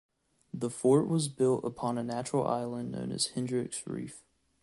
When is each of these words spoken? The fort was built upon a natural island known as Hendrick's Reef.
The 0.51 0.71
fort 0.71 1.07
was 1.07 1.27
built 1.27 1.63
upon 1.63 1.99
a 1.99 2.03
natural 2.03 2.47
island 2.47 2.91
known 2.93 3.11
as 3.11 3.27
Hendrick's 3.27 3.85
Reef. 3.85 4.23